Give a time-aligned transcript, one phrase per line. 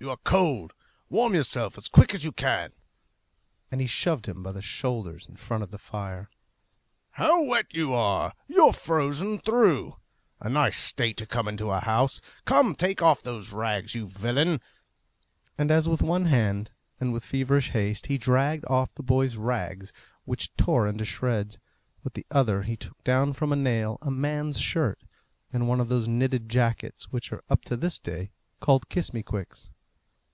[0.00, 0.74] You are cold.
[1.10, 2.70] Warm yourself as quick as you can,"
[3.68, 6.30] and he shoved him by the shoulders in front of the fire.
[7.10, 8.32] "How wet you are!
[8.46, 9.96] You're frozen through!
[10.38, 12.20] A nice state to come into a house!
[12.44, 14.60] Come, take off those rags, you villain!"
[15.58, 19.92] and as with one hand, and with feverish haste, he dragged off the boy's rags
[20.24, 21.58] which tore into shreds,
[22.04, 25.02] with the other he took down from a nail a man's shirt,
[25.52, 28.30] and one of those knitted jackets which are up to this day
[28.60, 29.72] called kiss me quicks.